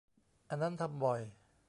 [0.49, 1.21] อันนั้นทำบ่อย.